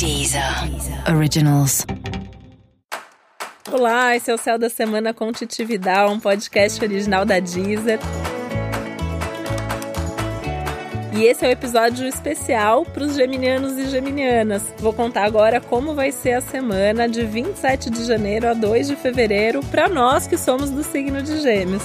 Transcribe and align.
Deezer 0.00 0.42
Originals. 1.14 1.84
Olá, 3.70 4.16
esse 4.16 4.30
é 4.30 4.34
o 4.34 4.38
Céu 4.38 4.58
da 4.58 4.70
Semana 4.70 5.12
com 5.12 5.30
Titividade, 5.30 6.10
um 6.10 6.18
podcast 6.18 6.82
original 6.82 7.26
da 7.26 7.38
Deezer. 7.38 7.98
E 11.12 11.24
esse 11.24 11.44
é 11.44 11.48
um 11.48 11.50
episódio 11.50 12.06
especial 12.06 12.86
para 12.86 13.04
os 13.04 13.14
geminianos 13.14 13.76
e 13.76 13.90
geminianas. 13.90 14.72
Vou 14.78 14.94
contar 14.94 15.24
agora 15.24 15.60
como 15.60 15.94
vai 15.94 16.10
ser 16.12 16.32
a 16.32 16.40
semana 16.40 17.06
de 17.06 17.22
27 17.22 17.90
de 17.90 18.02
janeiro 18.06 18.48
a 18.48 18.54
2 18.54 18.88
de 18.88 18.96
fevereiro 18.96 19.60
para 19.66 19.86
nós 19.86 20.26
que 20.26 20.38
somos 20.38 20.70
do 20.70 20.82
signo 20.82 21.22
de 21.22 21.42
Gêmeos. 21.42 21.82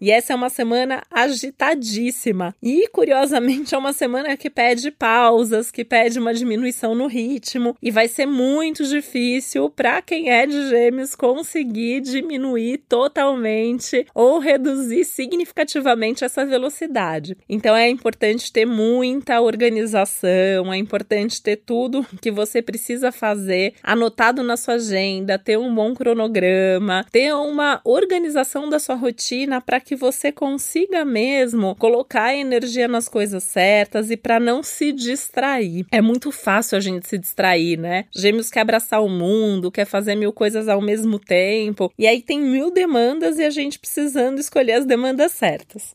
E 0.00 0.10
essa 0.10 0.32
é 0.32 0.36
uma 0.36 0.50
semana 0.50 1.02
agitadíssima. 1.10 2.54
E, 2.62 2.88
curiosamente, 2.88 3.74
é 3.74 3.78
uma 3.78 3.92
semana 3.92 4.36
que 4.36 4.50
pede 4.50 4.90
pausas, 4.90 5.70
que 5.70 5.84
pede 5.84 6.18
uma 6.18 6.34
diminuição 6.34 6.94
no 6.94 7.06
ritmo. 7.06 7.76
E 7.82 7.90
vai 7.90 8.08
ser 8.08 8.26
muito 8.26 8.84
difícil 8.84 9.70
para 9.70 10.02
quem 10.02 10.30
é 10.30 10.46
de 10.46 10.68
Gêmeos 10.68 11.14
conseguir 11.14 12.00
diminuir 12.00 12.78
totalmente 12.88 14.06
ou 14.14 14.38
reduzir 14.38 15.04
significativamente 15.04 16.24
essa 16.24 16.44
velocidade. 16.44 17.36
Então, 17.48 17.74
é 17.74 17.88
importante 17.88 18.52
ter 18.52 18.66
muita 18.66 19.40
organização, 19.40 20.72
é 20.72 20.76
importante 20.76 21.42
ter 21.42 21.56
tudo 21.56 22.06
que 22.20 22.30
você 22.30 22.60
precisa 22.60 23.10
fazer 23.10 23.74
anotado 23.82 24.42
na 24.42 24.56
sua 24.56 24.74
agenda, 24.74 25.38
ter 25.38 25.58
um 25.58 25.74
bom 25.74 25.94
cronograma, 25.94 27.06
ter 27.10 27.34
uma 27.34 27.80
organização 27.84 28.68
da 28.68 28.78
sua 28.78 28.94
rotina 28.94 29.60
para 29.60 29.80
que 29.86 29.94
você 29.94 30.32
consiga 30.32 31.04
mesmo 31.04 31.76
colocar 31.76 32.34
energia 32.34 32.88
nas 32.88 33.08
coisas 33.08 33.44
certas 33.44 34.10
e 34.10 34.16
para 34.16 34.40
não 34.40 34.60
se 34.60 34.90
distrair. 34.90 35.86
É 35.92 36.00
muito 36.00 36.32
fácil 36.32 36.76
a 36.76 36.80
gente 36.80 37.06
se 37.06 37.16
distrair, 37.16 37.78
né? 37.78 38.06
Gêmeos 38.12 38.50
quer 38.50 38.62
abraçar 38.62 39.00
o 39.00 39.08
mundo, 39.08 39.70
quer 39.70 39.84
fazer 39.84 40.16
mil 40.16 40.32
coisas 40.32 40.68
ao 40.68 40.82
mesmo 40.82 41.20
tempo, 41.20 41.92
e 41.96 42.04
aí 42.04 42.20
tem 42.20 42.40
mil 42.40 42.72
demandas 42.72 43.38
e 43.38 43.44
a 43.44 43.50
gente 43.50 43.78
precisando 43.78 44.40
escolher 44.40 44.72
as 44.72 44.84
demandas 44.84 45.30
certas. 45.30 45.94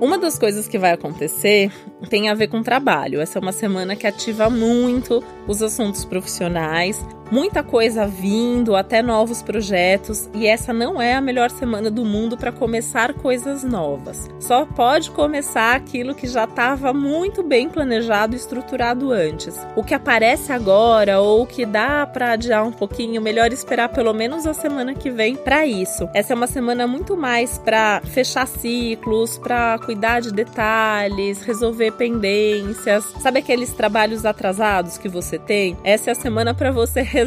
Uma 0.00 0.16
das 0.16 0.38
coisas 0.38 0.68
que 0.68 0.78
vai 0.78 0.92
acontecer 0.92 1.72
tem 2.08 2.28
a 2.28 2.34
ver 2.34 2.46
com 2.46 2.62
trabalho. 2.62 3.20
Essa 3.20 3.38
é 3.38 3.42
uma 3.42 3.52
semana 3.52 3.96
que 3.96 4.06
ativa 4.06 4.48
muito 4.48 5.24
os 5.48 5.60
assuntos 5.60 6.04
profissionais, 6.04 7.00
muita 7.32 7.62
coisa 7.62 8.06
vindo, 8.06 8.76
até 8.76 9.00
novos 9.00 9.40
projetos, 9.40 10.28
e 10.34 10.46
essa 10.46 10.70
não 10.70 11.00
é 11.00 11.14
a 11.14 11.20
melhor 11.20 11.50
semana 11.50 11.90
do 11.90 12.04
mundo 12.04 12.36
para 12.36 12.52
começar 12.52 13.14
coisas 13.14 13.64
novas. 13.64 14.28
Só 14.38 14.66
pode 14.66 15.10
começar 15.10 15.74
aquilo 15.74 16.14
que 16.14 16.26
já 16.26 16.44
estava 16.44 16.92
muito 16.92 17.42
bem 17.42 17.70
planejado 17.70 18.34
e 18.34 18.36
estruturado 18.36 19.10
antes. 19.10 19.58
O 19.74 19.82
que 19.82 19.94
aparece 19.94 20.52
agora 20.52 21.20
ou 21.20 21.44
o 21.44 21.46
que 21.46 21.64
dá 21.64 22.06
para 22.06 22.32
adiar 22.32 22.66
um 22.66 22.72
pouquinho, 22.72 23.22
melhor 23.22 23.50
esperar 23.50 23.88
pelo 23.88 24.12
menos 24.12 24.46
a 24.46 24.52
semana 24.52 24.94
que 24.94 25.10
vem 25.10 25.34
para 25.34 25.66
isso. 25.66 26.06
Essa 26.12 26.34
é 26.34 26.36
uma 26.36 26.46
semana 26.46 26.86
muito 26.86 27.16
mais 27.16 27.56
para 27.56 28.02
fechar 28.04 28.46
ciclos, 28.46 29.38
para 29.38 29.78
cuidar 29.78 30.20
de 30.20 30.30
detalhes, 30.30 31.40
resolver 31.42 31.92
pendências. 31.92 33.04
Sabe 33.22 33.38
aqueles 33.38 33.72
trabalhos 33.72 34.26
atrasados 34.26 34.98
que 34.98 35.08
você 35.08 35.38
tem? 35.38 35.78
Essa 35.82 36.10
é 36.10 36.12
a 36.12 36.14
semana 36.14 36.52
para 36.52 36.70
você 36.70 37.00
resolver, 37.00 37.21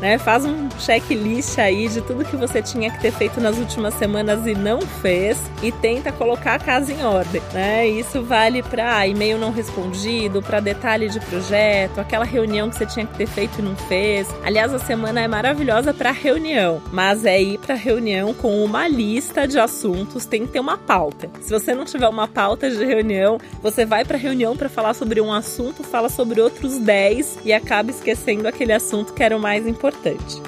né? 0.00 0.18
Faz 0.18 0.44
um 0.44 0.68
checklist 0.78 1.58
aí 1.58 1.88
de 1.88 2.00
tudo 2.00 2.24
que 2.24 2.36
você 2.36 2.62
tinha 2.62 2.90
que 2.90 3.00
ter 3.00 3.12
feito 3.12 3.40
nas 3.40 3.56
últimas 3.58 3.94
semanas 3.94 4.46
e 4.46 4.54
não 4.54 4.80
fez 4.80 5.38
e 5.62 5.72
tenta 5.72 6.12
colocar 6.12 6.54
a 6.54 6.58
casa 6.58 6.92
em 6.92 7.04
ordem, 7.04 7.42
né? 7.52 7.86
Isso 7.86 8.22
vale 8.22 8.62
para 8.62 9.06
e-mail 9.06 9.38
não 9.38 9.50
respondido, 9.50 10.42
para 10.42 10.60
detalhe 10.60 11.08
de 11.08 11.20
projeto, 11.20 12.00
aquela 12.00 12.24
reunião 12.24 12.68
que 12.68 12.76
você 12.76 12.86
tinha 12.86 13.06
que 13.06 13.16
ter 13.16 13.26
feito 13.26 13.58
e 13.58 13.62
não 13.62 13.76
fez. 13.76 14.28
Aliás, 14.44 14.72
a 14.72 14.78
semana 14.78 15.20
é 15.20 15.28
maravilhosa 15.28 15.92
para 15.92 16.10
reunião, 16.10 16.80
mas 16.92 17.24
é 17.24 17.40
ir 17.40 17.58
para 17.58 17.74
reunião 17.74 18.32
com 18.34 18.64
uma 18.64 18.88
lista 18.88 19.46
de 19.46 19.58
assuntos, 19.58 20.26
tem 20.26 20.46
que 20.46 20.52
ter 20.52 20.60
uma 20.60 20.78
pauta. 20.78 21.30
Se 21.40 21.50
você 21.50 21.74
não 21.74 21.84
tiver 21.84 22.08
uma 22.08 22.28
pauta 22.28 22.70
de 22.70 22.84
reunião, 22.84 23.38
você 23.62 23.84
vai 23.84 24.04
para 24.04 24.16
reunião 24.16 24.56
para 24.56 24.68
falar 24.68 24.94
sobre 24.94 25.20
um 25.20 25.32
assunto, 25.32 25.82
fala 25.82 26.08
sobre 26.08 26.40
outros 26.40 26.78
10 26.78 27.40
e 27.44 27.52
acaba 27.52 27.90
esquecendo 27.90 28.46
aquele 28.46 28.72
assunto 28.72 29.12
que 29.12 29.22
era 29.22 29.27
o 29.36 29.40
mais 29.40 29.66
importante. 29.66 30.42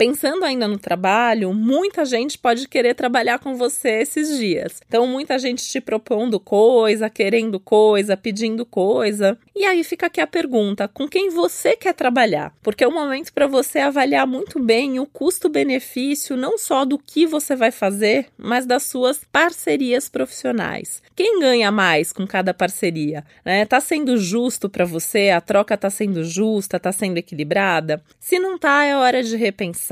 Pensando 0.00 0.46
ainda 0.46 0.66
no 0.66 0.78
trabalho, 0.78 1.52
muita 1.52 2.06
gente 2.06 2.38
pode 2.38 2.66
querer 2.66 2.94
trabalhar 2.94 3.38
com 3.38 3.54
você 3.54 4.00
esses 4.00 4.38
dias. 4.38 4.80
Então, 4.88 5.06
muita 5.06 5.38
gente 5.38 5.62
te 5.62 5.78
propondo 5.78 6.40
coisa, 6.40 7.10
querendo 7.10 7.60
coisa, 7.60 8.16
pedindo 8.16 8.64
coisa. 8.64 9.36
E 9.54 9.66
aí 9.66 9.84
fica 9.84 10.06
aqui 10.06 10.18
a 10.18 10.26
pergunta: 10.26 10.88
com 10.88 11.06
quem 11.06 11.28
você 11.28 11.76
quer 11.76 11.92
trabalhar? 11.92 12.50
Porque 12.62 12.82
é 12.82 12.88
um 12.88 12.94
momento 12.94 13.30
para 13.34 13.46
você 13.46 13.80
avaliar 13.80 14.26
muito 14.26 14.58
bem 14.58 14.98
o 14.98 15.04
custo-benefício, 15.04 16.34
não 16.34 16.56
só 16.56 16.86
do 16.86 16.98
que 16.98 17.26
você 17.26 17.54
vai 17.54 17.70
fazer, 17.70 18.28
mas 18.38 18.64
das 18.64 18.84
suas 18.84 19.20
parcerias 19.30 20.08
profissionais. 20.08 21.02
Quem 21.14 21.40
ganha 21.40 21.70
mais 21.70 22.10
com 22.10 22.26
cada 22.26 22.54
parceria? 22.54 23.22
Né? 23.44 23.66
Tá 23.66 23.82
sendo 23.82 24.16
justo 24.16 24.70
para 24.70 24.86
você? 24.86 25.28
A 25.28 25.42
troca 25.42 25.76
tá 25.76 25.90
sendo 25.90 26.24
justa? 26.24 26.80
Tá 26.80 26.90
sendo 26.90 27.18
equilibrada? 27.18 28.02
Se 28.18 28.38
não 28.38 28.56
tá, 28.56 28.86
é 28.86 28.96
hora 28.96 29.22
de 29.22 29.36
repensar. 29.36 29.89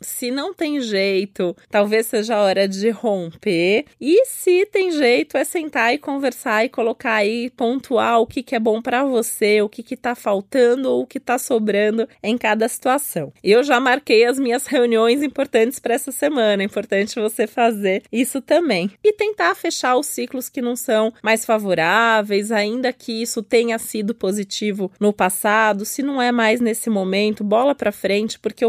Se 0.00 0.30
não 0.30 0.54
tem 0.54 0.80
jeito, 0.80 1.56
talvez 1.68 2.06
seja 2.06 2.36
a 2.36 2.42
hora 2.42 2.66
de 2.66 2.90
romper. 2.90 3.84
E 4.00 4.24
se 4.26 4.66
tem 4.66 4.90
jeito, 4.90 5.36
é 5.36 5.44
sentar 5.44 5.94
e 5.94 5.98
conversar 5.98 6.64
e 6.64 6.68
colocar 6.68 7.14
aí, 7.14 7.50
pontuar 7.50 8.20
o 8.20 8.26
que, 8.26 8.42
que 8.42 8.54
é 8.54 8.58
bom 8.58 8.80
para 8.80 9.04
você, 9.04 9.60
o 9.62 9.68
que, 9.68 9.82
que 9.82 9.96
tá 9.96 10.14
faltando 10.14 10.90
ou 10.90 11.02
o 11.02 11.06
que 11.06 11.20
tá 11.20 11.38
sobrando 11.38 12.08
em 12.22 12.36
cada 12.36 12.68
situação. 12.68 13.32
Eu 13.42 13.62
já 13.62 13.78
marquei 13.78 14.24
as 14.24 14.38
minhas 14.38 14.66
reuniões 14.66 15.22
importantes 15.22 15.78
para 15.78 15.94
essa 15.94 16.12
semana. 16.12 16.62
É 16.62 16.66
importante 16.66 17.20
você 17.20 17.46
fazer 17.46 18.02
isso 18.10 18.40
também. 18.40 18.90
E 19.04 19.12
tentar 19.12 19.54
fechar 19.54 19.96
os 19.96 20.06
ciclos 20.06 20.48
que 20.48 20.62
não 20.62 20.76
são 20.76 21.12
mais 21.22 21.44
favoráveis, 21.44 22.50
ainda 22.50 22.92
que 22.92 23.22
isso 23.22 23.42
tenha 23.42 23.78
sido 23.78 24.14
positivo 24.14 24.90
no 24.98 25.12
passado, 25.12 25.84
se 25.84 26.02
não 26.02 26.20
é 26.20 26.32
mais 26.32 26.60
nesse 26.60 26.88
momento, 26.88 27.44
bola 27.44 27.74
para 27.74 27.92
frente, 27.92 28.38
porque 28.38 28.64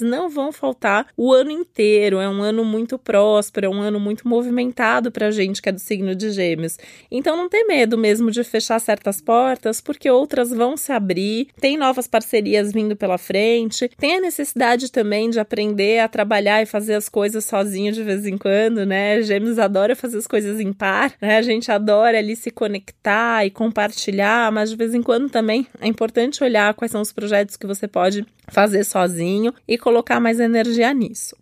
não 0.00 0.28
vão 0.28 0.52
faltar 0.52 1.06
o 1.16 1.32
ano 1.32 1.50
inteiro. 1.50 2.18
É 2.18 2.28
um 2.28 2.42
ano 2.42 2.64
muito 2.64 2.98
próspero, 2.98 3.66
é 3.66 3.68
um 3.68 3.80
ano 3.80 3.98
muito 3.98 4.28
movimentado 4.28 5.10
para 5.10 5.30
gente 5.30 5.60
que 5.60 5.68
é 5.68 5.72
do 5.72 5.80
signo 5.80 6.14
de 6.14 6.30
Gêmeos. 6.30 6.78
Então 7.10 7.36
não 7.36 7.48
tem 7.48 7.66
medo 7.66 7.96
mesmo 7.98 8.30
de 8.30 8.42
fechar 8.44 8.78
certas 8.80 9.20
portas, 9.20 9.80
porque 9.80 10.10
outras 10.10 10.50
vão 10.50 10.76
se 10.76 10.92
abrir. 10.92 11.48
Tem 11.60 11.76
novas 11.76 12.06
parcerias 12.06 12.72
vindo 12.72 12.96
pela 12.96 13.18
frente. 13.18 13.90
Tem 13.98 14.16
a 14.16 14.20
necessidade 14.20 14.90
também 14.90 15.30
de 15.30 15.40
aprender 15.40 16.00
a 16.00 16.08
trabalhar 16.08 16.62
e 16.62 16.66
fazer 16.66 16.94
as 16.94 17.08
coisas 17.08 17.44
sozinho 17.44 17.92
de 17.92 18.02
vez 18.02 18.26
em 18.26 18.36
quando, 18.36 18.84
né? 18.86 19.22
Gêmeos 19.22 19.58
adora 19.58 19.96
fazer 19.96 20.18
as 20.18 20.26
coisas 20.26 20.60
em 20.60 20.72
par 20.72 20.86
né? 21.20 21.36
A 21.36 21.42
gente 21.42 21.70
adora 21.70 22.18
ali 22.18 22.36
se 22.36 22.50
conectar 22.50 23.44
e 23.44 23.50
compartilhar, 23.50 24.50
mas 24.52 24.70
de 24.70 24.76
vez 24.76 24.94
em 24.94 25.02
quando 25.02 25.28
também 25.28 25.66
é 25.80 25.86
importante 25.86 26.42
olhar 26.42 26.74
quais 26.74 26.92
são 26.92 27.00
os 27.00 27.12
projetos 27.12 27.56
que 27.56 27.66
você 27.66 27.86
pode 27.86 28.24
fazer 28.48 28.84
sozinho 28.84 29.52
e 29.66 29.78
colocar 29.78 30.20
mais 30.20 30.40
energia 30.40 30.92
nisso. 30.92 31.36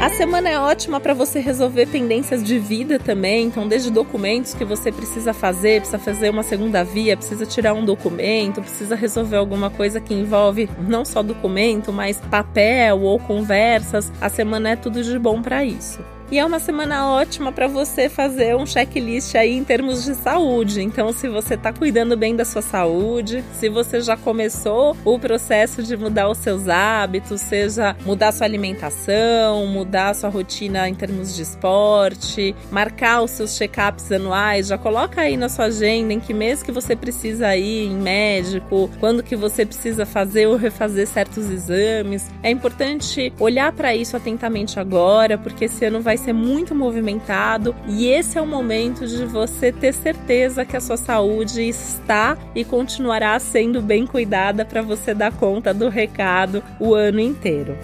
A 0.00 0.08
semana 0.08 0.48
é 0.48 0.58
ótima 0.58 0.98
para 0.98 1.12
você 1.12 1.40
resolver 1.40 1.84
pendências 1.86 2.42
de 2.42 2.58
vida 2.58 2.98
também, 2.98 3.48
então 3.48 3.68
desde 3.68 3.90
documentos 3.90 4.54
que 4.54 4.64
você 4.64 4.90
precisa 4.90 5.34
fazer, 5.34 5.82
precisa 5.82 5.98
fazer 5.98 6.30
uma 6.30 6.42
segunda 6.42 6.82
via, 6.82 7.18
precisa 7.18 7.44
tirar 7.44 7.74
um 7.74 7.84
documento, 7.84 8.62
precisa 8.62 8.94
resolver 8.94 9.36
alguma 9.36 9.68
coisa 9.68 10.00
que 10.00 10.14
envolve 10.14 10.70
não 10.88 11.04
só 11.04 11.22
documento, 11.22 11.92
mas 11.92 12.18
papel 12.18 13.02
ou 13.02 13.18
conversas. 13.18 14.10
A 14.22 14.30
semana 14.30 14.70
é 14.70 14.76
tudo 14.76 15.02
de 15.02 15.18
bom 15.18 15.42
para 15.42 15.62
isso. 15.66 16.00
E 16.30 16.38
é 16.38 16.44
uma 16.44 16.60
semana 16.60 17.08
ótima 17.08 17.50
para 17.50 17.66
você 17.66 18.08
fazer 18.08 18.54
um 18.54 18.64
checklist 18.64 19.34
aí 19.34 19.52
em 19.52 19.64
termos 19.64 20.04
de 20.04 20.14
saúde. 20.14 20.80
Então, 20.80 21.12
se 21.12 21.28
você 21.28 21.54
está 21.54 21.72
cuidando 21.72 22.16
bem 22.16 22.36
da 22.36 22.44
sua 22.44 22.62
saúde, 22.62 23.42
se 23.52 23.68
você 23.68 24.00
já 24.00 24.16
começou 24.16 24.96
o 25.04 25.18
processo 25.18 25.82
de 25.82 25.96
mudar 25.96 26.30
os 26.30 26.38
seus 26.38 26.68
hábitos, 26.68 27.40
seja 27.40 27.96
mudar 28.06 28.30
sua 28.30 28.46
alimentação, 28.46 29.66
mudar 29.66 30.14
sua 30.14 30.30
rotina 30.30 30.88
em 30.88 30.94
termos 30.94 31.34
de 31.34 31.42
esporte, 31.42 32.54
marcar 32.70 33.22
os 33.22 33.32
seus 33.32 33.56
check-ups 33.58 34.12
anuais, 34.12 34.68
já 34.68 34.78
coloca 34.78 35.22
aí 35.22 35.36
na 35.36 35.48
sua 35.48 35.64
agenda 35.64 36.12
em 36.12 36.20
que 36.20 36.32
mês 36.32 36.62
que 36.62 36.70
você 36.70 36.94
precisa 36.94 37.56
ir 37.56 37.88
em 37.88 37.96
médico, 37.96 38.88
quando 39.00 39.24
que 39.24 39.34
você 39.34 39.66
precisa 39.66 40.06
fazer 40.06 40.46
ou 40.46 40.54
refazer 40.54 41.08
certos 41.08 41.50
exames. 41.50 42.30
É 42.40 42.52
importante 42.52 43.32
olhar 43.40 43.72
para 43.72 43.96
isso 43.96 44.16
atentamente 44.16 44.78
agora, 44.78 45.36
porque 45.36 45.64
esse 45.64 45.84
ano 45.84 46.00
vai 46.00 46.19
ser 46.20 46.32
muito 46.32 46.74
movimentado 46.74 47.74
e 47.88 48.06
esse 48.06 48.38
é 48.38 48.42
o 48.42 48.46
momento 48.46 49.06
de 49.06 49.24
você 49.24 49.72
ter 49.72 49.92
certeza 49.92 50.64
que 50.64 50.76
a 50.76 50.80
sua 50.80 50.96
saúde 50.96 51.62
está 51.62 52.36
e 52.54 52.64
continuará 52.64 53.38
sendo 53.38 53.80
bem 53.80 54.06
cuidada 54.06 54.64
para 54.64 54.82
você 54.82 55.14
dar 55.14 55.32
conta 55.32 55.72
do 55.72 55.88
recado 55.88 56.62
o 56.78 56.94
ano 56.94 57.20
inteiro. 57.20 57.76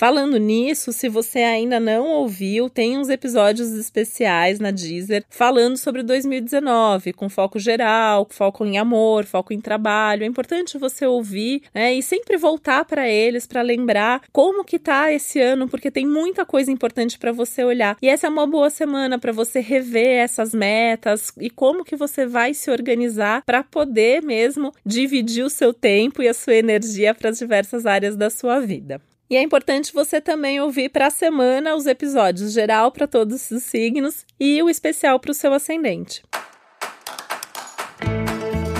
Falando 0.00 0.38
nisso, 0.38 0.94
se 0.94 1.10
você 1.10 1.40
ainda 1.40 1.78
não 1.78 2.08
ouviu, 2.08 2.70
tem 2.70 2.96
uns 2.96 3.10
episódios 3.10 3.70
especiais 3.72 4.58
na 4.58 4.70
Deezer 4.70 5.26
falando 5.28 5.76
sobre 5.76 6.02
2019, 6.02 7.12
com 7.12 7.28
foco 7.28 7.58
geral, 7.58 8.26
foco 8.30 8.64
em 8.64 8.78
amor, 8.78 9.26
foco 9.26 9.52
em 9.52 9.60
trabalho. 9.60 10.22
É 10.22 10.26
importante 10.26 10.78
você 10.78 11.04
ouvir 11.04 11.64
né, 11.74 11.92
e 11.92 12.02
sempre 12.02 12.38
voltar 12.38 12.86
para 12.86 13.10
eles 13.10 13.46
para 13.46 13.60
lembrar 13.60 14.22
como 14.32 14.64
que 14.64 14.78
tá 14.78 15.12
esse 15.12 15.38
ano, 15.38 15.68
porque 15.68 15.90
tem 15.90 16.06
muita 16.06 16.46
coisa 16.46 16.72
importante 16.72 17.18
para 17.18 17.30
você 17.30 17.62
olhar. 17.62 17.98
E 18.00 18.08
essa 18.08 18.26
é 18.26 18.30
uma 18.30 18.46
boa 18.46 18.70
semana 18.70 19.18
para 19.18 19.32
você 19.32 19.60
rever 19.60 20.22
essas 20.22 20.54
metas 20.54 21.30
e 21.38 21.50
como 21.50 21.84
que 21.84 21.94
você 21.94 22.24
vai 22.24 22.54
se 22.54 22.70
organizar 22.70 23.42
para 23.44 23.62
poder 23.62 24.22
mesmo 24.22 24.72
dividir 24.82 25.44
o 25.44 25.50
seu 25.50 25.74
tempo 25.74 26.22
e 26.22 26.28
a 26.28 26.32
sua 26.32 26.54
energia 26.54 27.14
para 27.14 27.28
as 27.28 27.38
diversas 27.38 27.84
áreas 27.84 28.16
da 28.16 28.30
sua 28.30 28.60
vida. 28.60 28.98
E 29.30 29.36
é 29.36 29.42
importante 29.42 29.94
você 29.94 30.20
também 30.20 30.60
ouvir 30.60 30.88
para 30.88 31.06
a 31.06 31.10
semana 31.10 31.76
os 31.76 31.86
episódios 31.86 32.52
geral 32.52 32.90
para 32.90 33.06
todos 33.06 33.48
os 33.52 33.62
signos 33.62 34.26
e 34.40 34.60
o 34.60 34.68
especial 34.68 35.20
para 35.20 35.30
o 35.30 35.34
seu 35.34 35.54
ascendente. 35.54 36.24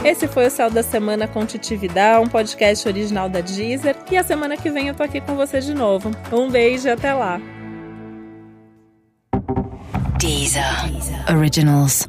Esse 0.05 0.26
foi 0.26 0.49
o 0.49 0.50
Céu 0.50 0.69
da 0.69 0.82
Semana 0.82 1.29
com 1.29 1.47
Titividade, 1.47 2.25
um 2.25 2.29
podcast 2.29 2.88
original 2.88 3.29
da 3.29 3.41
Deezer. 3.41 3.94
E 4.11 4.17
a 4.17 4.25
semana 4.25 4.56
que 4.56 4.70
vem 4.70 4.88
eu 4.88 4.94
tô 4.94 5.05
aqui 5.05 5.20
com 5.20 5.37
você 5.37 5.61
de 5.61 5.73
novo. 5.73 6.11
Um 6.32 6.50
beijo 6.50 6.88
e 6.88 6.91
até 6.91 7.14
lá. 7.14 7.41
Deezer. 10.19 10.64
Originals. 11.32 12.08